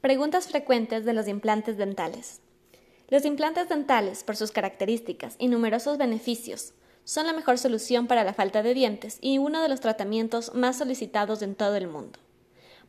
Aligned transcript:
Preguntas 0.00 0.48
frecuentes 0.48 1.04
de 1.04 1.12
los 1.12 1.28
implantes 1.28 1.76
dentales. 1.76 2.40
Los 3.08 3.26
implantes 3.26 3.68
dentales, 3.68 4.24
por 4.24 4.34
sus 4.34 4.50
características 4.50 5.36
y 5.38 5.48
numerosos 5.48 5.98
beneficios, 5.98 6.72
son 7.04 7.26
la 7.26 7.34
mejor 7.34 7.58
solución 7.58 8.06
para 8.06 8.24
la 8.24 8.32
falta 8.32 8.62
de 8.62 8.72
dientes 8.72 9.18
y 9.20 9.36
uno 9.36 9.60
de 9.60 9.68
los 9.68 9.80
tratamientos 9.80 10.54
más 10.54 10.78
solicitados 10.78 11.42
en 11.42 11.54
todo 11.54 11.76
el 11.76 11.86
mundo. 11.86 12.18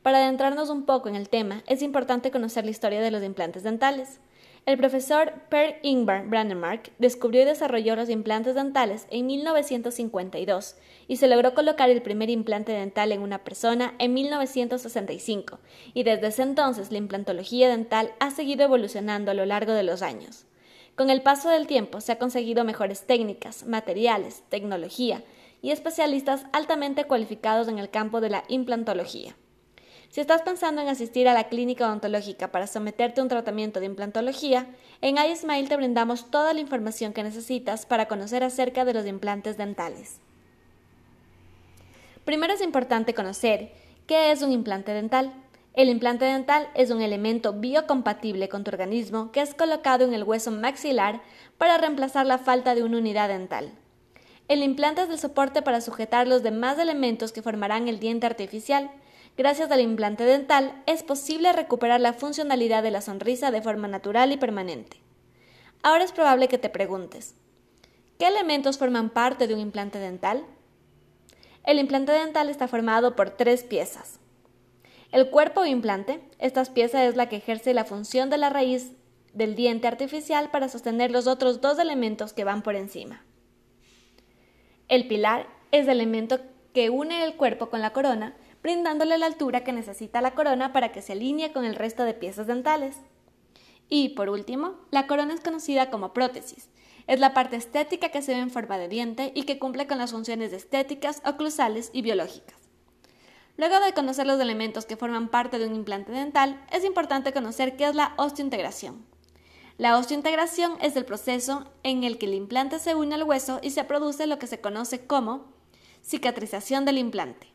Para 0.02 0.18
adentrarnos 0.18 0.71
un 0.71 0.86
poco 0.86 1.10
en 1.10 1.16
el 1.16 1.30
tema, 1.30 1.64
es 1.68 1.84
importante 1.84 2.32
conocer 2.32 2.66
la 2.66 2.71
historia 2.71 3.02
de 3.02 3.12
los 3.12 3.23
implantes 3.23 3.62
dentales. 3.62 4.20
El 4.66 4.78
profesor 4.78 5.34
Per 5.50 5.80
Ingvar 5.84 6.28
Brandemark 6.28 6.92
descubrió 6.98 7.43
y 7.43 7.46
desarrolló 7.46 7.96
los 7.96 8.10
implantes 8.10 8.56
dentales 8.56 9.06
en 9.11 9.28
1952 9.28 10.75
y 11.07 11.18
se 11.18 11.28
logró 11.28 11.54
colocar 11.54 11.92
el 11.92 12.02
primer 12.02 12.32
implante 12.32 12.71
dental 12.71 13.11
en 13.11 13.21
una 13.21 13.43
persona 13.43 13.93
en 14.00 14.14
1965, 14.16 15.60
y 15.93 16.02
desde 16.02 16.28
ese 16.28 16.43
entonces 16.43 16.92
la 16.92 16.97
implantología 16.97 17.70
dental 17.70 18.11
ha 18.20 18.32
seguido 18.32 18.64
evolucionando 18.64 19.29
a 19.29 19.36
lo 19.36 19.46
largo 19.46 19.74
de 19.74 19.83
los 19.83 20.02
años. 20.02 20.46
Con 20.96 21.11
el 21.11 21.21
paso 21.21 21.50
del 21.50 21.68
tiempo 21.68 22.02
se 22.02 22.11
ha 22.11 22.20
conseguido 22.20 22.64
mejores 22.64 23.06
técnicas, 23.06 23.65
materiales, 23.65 24.43
tecnología 24.50 25.24
y 25.61 25.70
especialistas 25.70 26.46
altamente 26.54 27.06
cualificados 27.06 27.68
en 27.68 27.78
el 27.78 27.92
campo 27.92 28.20
de 28.20 28.32
la 28.32 28.43
implantología. 28.47 29.36
Si 30.11 30.20
estás 30.20 30.42
pensando 30.42 30.82
en 30.82 30.89
asistir 30.89 31.29
a 31.29 31.33
la 31.33 31.47
clínica 31.47 31.88
odontológica 31.88 32.52
para 32.52 32.67
someterte 32.67 33.22
a 33.22 33.23
un 33.23 33.30
tratamiento 33.30 33.80
de 33.80 33.86
implantología, 33.86 34.67
en 35.00 35.17
iSmile 35.17 35.70
te 35.70 35.78
brindamos 35.78 36.30
toda 36.30 36.53
la 36.53 36.59
información 36.59 37.14
que 37.14 37.23
necesitas 37.23 37.86
para 37.86 38.09
conocer 38.09 38.44
acerca 38.44 38.84
de 38.84 38.94
los 38.94 39.08
implantes 39.08 39.56
dentales. 39.56 40.17
Primero 42.25 42.52
es 42.53 42.61
importante 42.61 43.14
conocer 43.14 43.72
qué 44.06 44.34
es 44.34 44.42
un 44.42 44.52
implante 44.52 44.92
dental. 44.92 45.31
El 45.75 45.88
implante 45.88 46.25
dental 46.25 46.67
es 46.75 46.92
un 46.92 47.02
elemento 47.02 47.53
biocompatible 47.53 48.50
con 48.50 48.66
tu 48.66 48.72
organismo 48.72 49.31
que 49.31 49.39
es 49.39 49.53
colocado 49.53 50.03
en 50.03 50.14
el 50.14 50.23
hueso 50.23 50.52
maxilar 50.52 51.22
para 51.58 51.78
reemplazar 51.78 52.26
la 52.26 52.38
falta 52.38 52.76
de 52.76 52.84
una 52.84 52.98
unidad 52.98 53.30
dental. 53.30 53.72
El 54.50 54.62
implante 54.62 55.04
es 55.04 55.09
el 55.09 55.20
soporte 55.20 55.62
para 55.62 55.80
sujetar 55.80 56.28
los 56.28 56.44
demás 56.44 56.78
elementos 56.80 57.32
que 57.32 57.42
formarán 57.42 57.88
el 57.88 58.02
diente 58.02 58.28
artificial, 58.28 58.92
Gracias 59.38 59.72
al 59.72 59.80
implante 59.80 60.26
dental 60.26 60.84
es 60.86 61.04
posible 61.04 61.54
recuperar 61.54 62.02
la 62.02 62.14
funcionalidad 62.14 62.84
de 62.84 62.92
la 62.92 63.02
sonrisa 63.02 63.50
de 63.50 63.62
forma 63.62 63.88
natural 63.88 64.32
y 64.32 64.38
permanente. 64.38 64.98
Ahora 65.84 66.04
es 66.04 66.12
probable 66.12 66.48
que 66.48 66.58
te 66.58 66.70
preguntes, 66.70 67.36
¿qué 68.20 68.28
elementos 68.28 68.78
forman 68.78 69.10
parte 69.10 69.48
de 69.48 69.54
un 69.54 69.60
implante 69.60 70.00
dental? 70.00 70.46
El 71.64 71.80
implante 71.80 72.12
dental 72.12 72.50
está 72.50 72.68
formado 72.68 73.16
por 73.16 73.32
tres 73.32 73.64
piezas. 73.64 74.20
El 75.12 75.30
cuerpo 75.30 75.62
o 75.62 75.66
implante, 75.66 76.22
esta 76.40 76.64
pieza 76.66 77.06
es 77.06 77.16
la 77.16 77.30
que 77.30 77.38
ejerce 77.38 77.73
la 77.73 77.86
función 77.86 78.30
de 78.30 78.38
la 78.38 78.50
raíz 78.50 78.92
del 79.34 79.56
diente 79.56 79.88
artificial 79.88 80.52
para 80.52 80.70
sostener 80.70 81.12
los 81.12 81.28
otros 81.28 81.62
dos 81.62 81.80
elementos 81.80 82.34
que 82.34 82.44
van 82.44 82.62
por 82.62 82.76
encima. 82.76 83.23
El 84.88 85.08
pilar 85.08 85.48
es 85.72 85.88
el 85.88 86.02
elemento 86.02 86.40
que 86.73 86.90
une 86.90 87.23
el 87.23 87.36
cuerpo 87.36 87.70
con 87.70 87.82
la 87.82 87.94
corona 87.94 88.36
brindándole 88.62 89.17
la 89.17 89.26
altura 89.26 89.64
que 89.64 89.73
necesita 89.73 90.22
la 90.22 90.36
corona 90.36 90.73
para 90.73 90.92
que 90.92 91.02
se 91.02 91.14
alinee 91.14 91.52
con 91.52 91.66
el 91.66 91.76
resto 91.76 92.04
de 92.04 92.14
piezas 92.14 92.48
dentales. 92.48 92.98
Y, 93.90 94.09
por 94.09 94.30
último, 94.30 94.76
la 94.90 95.08
corona 95.08 95.34
es 95.34 95.42
conocida 95.42 95.90
como 95.90 96.14
prótesis. 96.14 96.70
Es 97.08 97.20
la 97.20 97.34
parte 97.34 97.56
estética 97.56 98.09
que 98.09 98.22
se 98.22 98.34
ve 98.34 98.39
en 98.39 98.52
forma 98.52 98.78
de 98.78 98.88
diente 98.88 99.32
y 99.36 99.44
que 99.44 99.59
cumple 99.59 99.88
con 99.88 99.98
las 99.98 100.12
funciones 100.12 100.54
estéticas, 100.54 101.22
oclusales 101.26 101.89
y 101.94 102.02
biológicas. 102.02 102.62
Luego 103.58 103.80
de 103.80 103.94
conocer 103.94 104.26
los 104.26 104.39
elementos 104.39 104.86
que 104.86 104.95
forman 104.95 105.28
parte 105.30 105.59
de 105.59 105.67
un 105.67 105.76
implante 105.76 106.12
dental, 106.12 106.64
es 106.72 106.86
importante 106.86 107.34
conocer 107.34 107.76
qué 107.76 107.86
es 107.86 107.95
la 107.95 108.14
osteointegración. 108.17 109.06
La 109.78 109.98
osteointegración 109.98 110.78
es 110.80 110.95
el 110.95 111.06
proceso 111.06 111.66
en 111.84 112.04
el 112.04 112.17
que 112.17 112.28
el 112.28 112.34
implante 112.34 112.80
se 112.80 112.95
une 112.95 113.16
al 113.16 113.23
hueso 113.23 113.59
y 113.62 113.72
se 113.72 113.84
produce 113.84 114.28
lo 114.28 114.39
que 114.39 114.48
se 114.48 114.61
conoce 114.61 115.05
como 115.05 115.48
cicatrización 116.04 116.86
del 116.86 116.98
implante. 116.98 117.48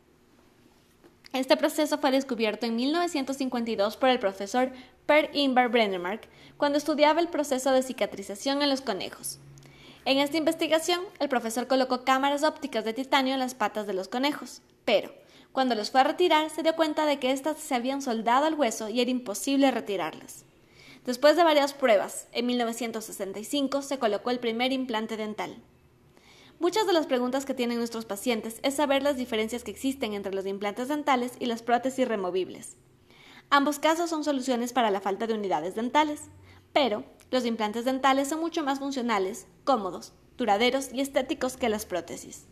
Este 1.32 1.56
proceso 1.56 1.98
fue 1.98 2.10
descubierto 2.10 2.66
en 2.66 2.76
1952 2.76 3.96
por 3.96 4.08
el 4.08 4.18
profesor 4.18 4.72
Per 5.06 5.30
Ingvar 5.34 5.68
Brennemark 5.68 6.28
cuando 6.56 6.78
estudiaba 6.78 7.20
el 7.20 7.28
proceso 7.28 7.72
de 7.72 7.82
cicatrización 7.82 8.62
en 8.62 8.70
los 8.70 8.80
conejos. 8.80 9.38
En 10.04 10.18
esta 10.18 10.36
investigación, 10.36 11.00
el 11.18 11.28
profesor 11.28 11.66
colocó 11.66 12.04
cámaras 12.04 12.44
ópticas 12.44 12.84
de 12.84 12.92
titanio 12.92 13.34
en 13.34 13.40
las 13.40 13.54
patas 13.54 13.86
de 13.86 13.92
los 13.92 14.08
conejos, 14.08 14.62
pero 14.84 15.12
cuando 15.52 15.74
los 15.74 15.90
fue 15.90 16.02
a 16.02 16.04
retirar 16.04 16.48
se 16.50 16.62
dio 16.62 16.76
cuenta 16.76 17.06
de 17.06 17.18
que 17.18 17.32
éstas 17.32 17.58
se 17.58 17.74
habían 17.74 18.02
soldado 18.02 18.46
al 18.46 18.54
hueso 18.54 18.88
y 18.88 19.00
era 19.00 19.10
imposible 19.10 19.70
retirarlas. 19.70 20.44
Después 21.04 21.36
de 21.36 21.44
varias 21.44 21.72
pruebas, 21.72 22.28
en 22.32 22.46
1965 22.46 23.82
se 23.82 23.98
colocó 23.98 24.30
el 24.30 24.38
primer 24.38 24.72
implante 24.72 25.16
dental. 25.16 25.56
Muchas 26.58 26.86
de 26.86 26.94
las 26.94 27.06
preguntas 27.06 27.44
que 27.44 27.52
tienen 27.52 27.76
nuestros 27.78 28.06
pacientes 28.06 28.60
es 28.62 28.74
saber 28.74 29.02
las 29.02 29.18
diferencias 29.18 29.62
que 29.62 29.70
existen 29.70 30.14
entre 30.14 30.34
los 30.34 30.46
implantes 30.46 30.88
dentales 30.88 31.32
y 31.38 31.46
las 31.46 31.62
prótesis 31.62 32.08
removibles. 32.08 32.76
Ambos 33.50 33.78
casos 33.78 34.08
son 34.08 34.24
soluciones 34.24 34.72
para 34.72 34.90
la 34.90 35.02
falta 35.02 35.26
de 35.26 35.34
unidades 35.34 35.74
dentales, 35.74 36.22
pero 36.72 37.04
los 37.30 37.44
implantes 37.44 37.84
dentales 37.84 38.28
son 38.28 38.40
mucho 38.40 38.64
más 38.64 38.78
funcionales, 38.78 39.46
cómodos, 39.64 40.14
duraderos 40.38 40.92
y 40.94 41.02
estéticos 41.02 41.58
que 41.58 41.68
las 41.68 41.84
prótesis. 41.84 42.46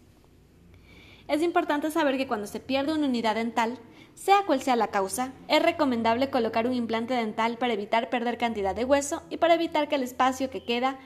Es 1.26 1.40
importante 1.42 1.90
saber 1.90 2.18
que 2.18 2.26
cuando 2.28 2.46
se 2.46 2.60
pierde 2.60 2.92
una 2.92 3.06
unidad 3.06 3.36
dental, 3.36 3.78
sea 4.14 4.44
cual 4.46 4.60
sea 4.60 4.76
la 4.76 4.88
causa, 4.88 5.32
es 5.48 5.62
recomendable 5.62 6.28
colocar 6.28 6.66
un 6.66 6.74
implante 6.74 7.14
dental 7.14 7.56
para 7.56 7.72
evitar 7.72 8.10
perder 8.10 8.36
cantidad 8.36 8.74
de 8.74 8.84
hueso 8.84 9.22
y 9.30 9.38
para 9.38 9.54
evitar 9.54 9.88
que 9.88 9.94
el 9.94 10.02
espacio 10.02 10.50
que 10.50 10.64
queda 10.64 10.98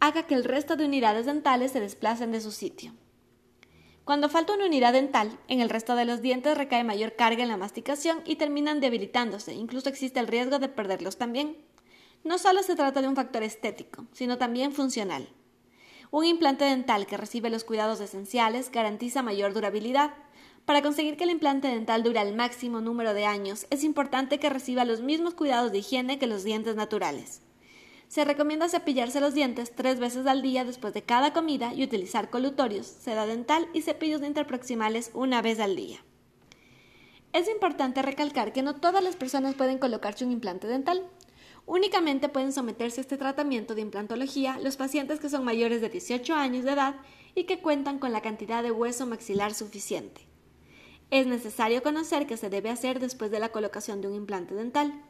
haga 0.00 0.26
que 0.26 0.34
el 0.34 0.44
resto 0.44 0.76
de 0.76 0.84
unidades 0.84 1.26
dentales 1.26 1.72
se 1.72 1.80
desplacen 1.80 2.32
de 2.32 2.40
su 2.40 2.52
sitio. 2.52 2.92
Cuando 4.04 4.30
falta 4.30 4.54
una 4.54 4.66
unidad 4.66 4.94
dental, 4.94 5.38
en 5.48 5.60
el 5.60 5.68
resto 5.68 5.94
de 5.94 6.06
los 6.06 6.22
dientes 6.22 6.56
recae 6.56 6.82
mayor 6.82 7.14
carga 7.14 7.42
en 7.42 7.50
la 7.50 7.58
masticación 7.58 8.22
y 8.24 8.36
terminan 8.36 8.80
debilitándose, 8.80 9.52
incluso 9.52 9.88
existe 9.88 10.18
el 10.18 10.28
riesgo 10.28 10.58
de 10.58 10.68
perderlos 10.68 11.18
también. 11.18 11.58
No 12.24 12.38
solo 12.38 12.62
se 12.62 12.74
trata 12.74 13.02
de 13.02 13.08
un 13.08 13.16
factor 13.16 13.42
estético, 13.42 14.06
sino 14.12 14.38
también 14.38 14.72
funcional. 14.72 15.28
Un 16.10 16.24
implante 16.24 16.64
dental 16.64 17.06
que 17.06 17.18
recibe 17.18 17.50
los 17.50 17.64
cuidados 17.64 18.00
esenciales 18.00 18.70
garantiza 18.72 19.22
mayor 19.22 19.52
durabilidad. 19.52 20.14
Para 20.64 20.80
conseguir 20.80 21.18
que 21.18 21.24
el 21.24 21.30
implante 21.30 21.68
dental 21.68 22.02
dure 22.02 22.22
el 22.22 22.34
máximo 22.34 22.80
número 22.80 23.12
de 23.12 23.26
años, 23.26 23.66
es 23.68 23.84
importante 23.84 24.38
que 24.38 24.48
reciba 24.48 24.86
los 24.86 25.02
mismos 25.02 25.34
cuidados 25.34 25.70
de 25.70 25.78
higiene 25.78 26.18
que 26.18 26.26
los 26.26 26.44
dientes 26.44 26.76
naturales. 26.76 27.42
Se 28.08 28.24
recomienda 28.24 28.70
cepillarse 28.70 29.20
los 29.20 29.34
dientes 29.34 29.74
tres 29.74 30.00
veces 30.00 30.26
al 30.26 30.40
día 30.40 30.64
después 30.64 30.94
de 30.94 31.02
cada 31.02 31.34
comida 31.34 31.74
y 31.74 31.84
utilizar 31.84 32.30
colutorios, 32.30 32.86
seda 32.86 33.26
dental 33.26 33.68
y 33.74 33.82
cepillos 33.82 34.22
interproximales 34.22 35.10
una 35.12 35.42
vez 35.42 35.60
al 35.60 35.76
día. 35.76 35.98
Es 37.34 37.50
importante 37.50 38.00
recalcar 38.00 38.54
que 38.54 38.62
no 38.62 38.76
todas 38.76 39.04
las 39.04 39.16
personas 39.16 39.54
pueden 39.54 39.78
colocarse 39.78 40.24
un 40.24 40.32
implante 40.32 40.66
dental. 40.66 41.06
Únicamente 41.66 42.30
pueden 42.30 42.54
someterse 42.54 43.00
a 43.00 43.02
este 43.02 43.18
tratamiento 43.18 43.74
de 43.74 43.82
implantología 43.82 44.58
los 44.58 44.78
pacientes 44.78 45.20
que 45.20 45.28
son 45.28 45.44
mayores 45.44 45.82
de 45.82 45.90
18 45.90 46.34
años 46.34 46.64
de 46.64 46.72
edad 46.72 46.94
y 47.34 47.44
que 47.44 47.60
cuentan 47.60 47.98
con 47.98 48.12
la 48.12 48.22
cantidad 48.22 48.62
de 48.62 48.70
hueso 48.70 49.04
maxilar 49.04 49.52
suficiente. 49.52 50.26
Es 51.10 51.26
necesario 51.26 51.82
conocer 51.82 52.26
qué 52.26 52.38
se 52.38 52.48
debe 52.48 52.70
hacer 52.70 53.00
después 53.00 53.30
de 53.30 53.40
la 53.40 53.50
colocación 53.50 54.00
de 54.00 54.08
un 54.08 54.14
implante 54.14 54.54
dental. 54.54 55.02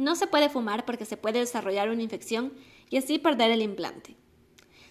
No 0.00 0.16
se 0.16 0.26
puede 0.26 0.48
fumar 0.48 0.86
porque 0.86 1.04
se 1.04 1.18
puede 1.18 1.40
desarrollar 1.40 1.90
una 1.90 2.02
infección 2.02 2.54
y 2.88 2.96
así 2.96 3.18
perder 3.18 3.50
el 3.50 3.60
implante. 3.60 4.16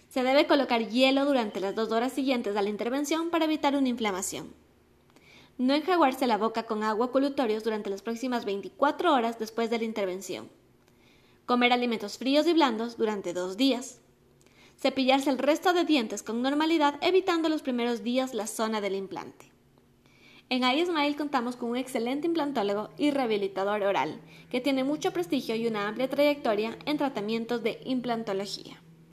Se 0.08 0.22
debe 0.22 0.46
colocar 0.46 0.86
hielo 0.86 1.24
durante 1.24 1.58
las 1.58 1.74
dos 1.74 1.90
horas 1.90 2.12
siguientes 2.12 2.56
a 2.56 2.62
la 2.62 2.68
intervención 2.68 3.28
para 3.30 3.46
evitar 3.46 3.74
una 3.74 3.88
inflamación. 3.88 4.54
No 5.58 5.74
enjaguarse 5.74 6.28
la 6.28 6.38
boca 6.38 6.62
con 6.62 6.84
agua 6.84 7.10
colutorios 7.10 7.64
durante 7.64 7.90
las 7.90 8.02
próximas 8.02 8.44
24 8.44 9.12
horas 9.12 9.36
después 9.36 9.68
de 9.68 9.78
la 9.78 9.84
intervención. 9.84 10.48
Comer 11.44 11.72
alimentos 11.72 12.16
fríos 12.16 12.46
y 12.46 12.52
blandos 12.52 12.96
durante 12.96 13.32
dos 13.32 13.56
días. 13.56 13.98
Cepillarse 14.78 15.28
el 15.28 15.38
resto 15.38 15.72
de 15.72 15.84
dientes 15.84 16.22
con 16.22 16.40
normalidad 16.40 17.00
evitando 17.00 17.48
los 17.48 17.62
primeros 17.62 18.04
días 18.04 18.32
la 18.32 18.46
zona 18.46 18.80
del 18.80 18.94
implante. 18.94 19.49
En 20.52 20.64
iSmile 20.64 21.14
contamos 21.14 21.54
con 21.54 21.70
un 21.70 21.76
excelente 21.76 22.26
implantólogo 22.26 22.90
y 22.98 23.12
rehabilitador 23.12 23.84
oral, 23.84 24.20
que 24.50 24.60
tiene 24.60 24.82
mucho 24.82 25.12
prestigio 25.12 25.54
y 25.54 25.68
una 25.68 25.86
amplia 25.86 26.10
trayectoria 26.10 26.76
en 26.86 26.98
tratamientos 26.98 27.62
de 27.62 27.80
implantología. 27.84 28.82